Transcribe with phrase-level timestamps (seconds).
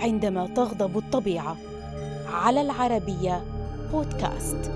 [0.00, 1.56] عندما تغضب الطبيعة.
[2.32, 3.44] على العربية
[3.92, 4.72] بودكاست.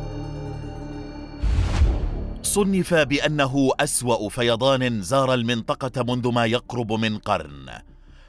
[2.42, 7.67] صنف بأنه أسوأ فيضان زار المنطقة منذ ما يقرب من قرن.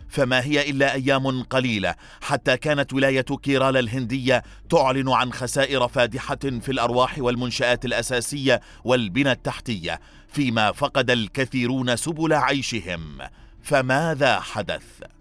[0.10, 6.72] فما هي إلا أيام قليلة حتى كانت ولاية كيرالا الهندية تعلن عن خسائر فادحة في
[6.72, 13.18] الأرواح والمنشآت الأساسية والبنى التحتية فيما فقد الكثيرون سبل عيشهم.
[13.62, 15.15] فماذا حدث؟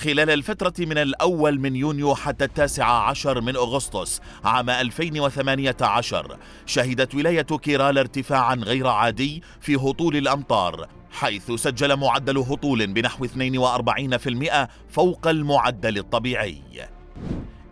[0.00, 6.36] خلال الفترة من الأول من يونيو حتى التاسع عشر من أغسطس عام 2018
[6.66, 14.68] شهدت ولاية كيرالا ارتفاعا غير عادي في هطول الأمطار حيث سجل معدل هطول بنحو 42%
[14.88, 16.62] فوق المعدل الطبيعي.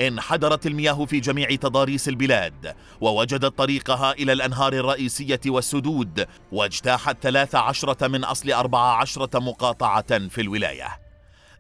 [0.01, 8.25] انحدرت المياه في جميع تضاريس البلاد ووجدت طريقها إلى الأنهار الرئيسية والسدود واجتاحت 13 من
[8.25, 11.08] أصل 14 مقاطعة في الولاية.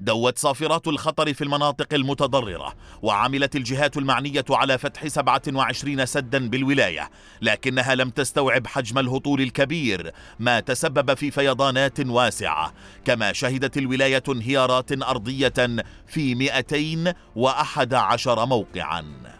[0.00, 7.10] دوت صافرات الخطر في المناطق المتضررة وعملت الجهات المعنية على فتح 27 سدا بالولاية
[7.42, 12.72] لكنها لم تستوعب حجم الهطول الكبير ما تسبب في فيضانات واسعة.
[13.04, 15.54] كما شهدت الولاية انهيارات أرضية
[16.06, 19.38] في 211 موقعاً.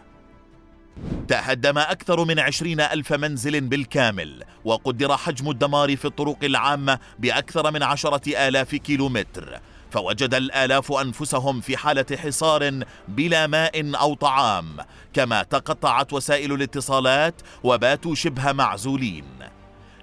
[1.27, 7.83] تهدم أكثر من عشرين ألف منزل بالكامل وقدر حجم الدمار في الطرق العامة بأكثر من
[7.83, 9.59] عشرة آلاف كيلومتر.
[9.91, 14.77] فوجد الآلاف أنفسهم في حالة حصار بلا ماء أو طعام
[15.13, 19.25] كما تقطعت وسائل الاتصالات وباتوا شبه معزولين.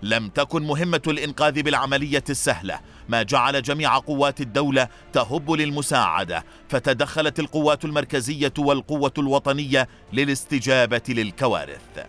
[0.02, 7.84] لم تكن مهمة الإنقاذ بالعملية السهلة ما جعل جميع قوات الدولة تهب للمساعدة فتدخلت القوات
[7.84, 12.06] المركزية والقوة الوطنية للاستجابة للكوارث.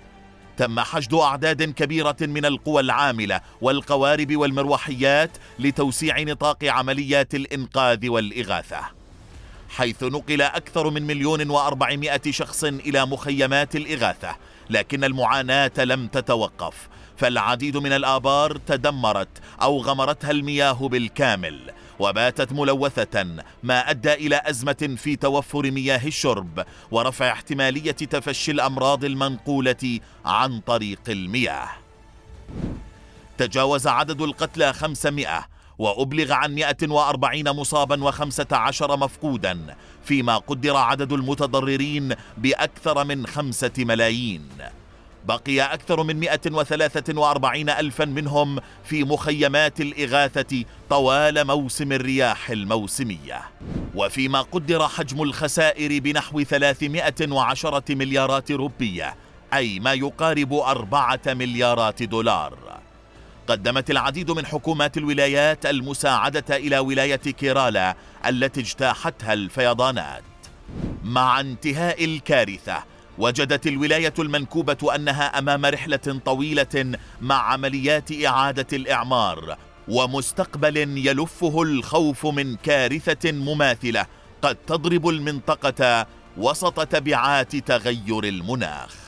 [0.58, 8.80] تم حشد أعداد كبيرة من القوى العاملة والقوارب والمروحيات لتوسيع نطاق عمليات الإنقاذ والإغاثة.
[9.70, 14.36] حيث نقل أكثر من مليون وأربعمائة شخص إلى مخيمات الإغاثة
[14.70, 21.60] لكن المعاناة لم تتوقف فالعديد من الآبار تدمرت أو غمرتها المياه بالكامل.
[22.00, 23.26] وباتت ملوثة
[23.64, 31.02] ما أدى إلى أزمة في توفر مياه الشرب ورفع احتمالية تفشي الأمراض المنقولة عن طريق
[31.10, 31.70] المياه.
[33.38, 35.48] تجاوز عدد القتلى 500
[35.78, 44.50] وأبلغ عن 140 مصابا و15 مفقودا فيما قدر عدد المتضررين بأكثر من خمسة ملايين.
[45.28, 53.42] بقي أكثر من 143 ألفا منهم في مخيمات الإغاثة طوال موسم الرياح الموسمية.
[53.96, 59.16] وفيما قدر حجم الخسائر بنحو 310 مليارات روبية
[59.54, 62.58] أي ما يقارب أربعة مليارات دولار.
[63.48, 67.96] قدمت العديد من حكومات الولايات المساعدة إلى ولاية كيرالا
[68.26, 70.24] التي اجتاحتها الفيضانات.
[71.04, 72.84] مع انتهاء الكارثة
[73.18, 79.58] وجدت الولاية المنكوبة أنها أمام رحلة طويلة مع عمليات إعادة الإعمار
[79.88, 84.06] ومستقبل يلفه الخوف من كارثة مماثلة
[84.42, 86.08] قد تضرب المنطقة
[86.38, 89.07] وسط تبعات تغير المناخ.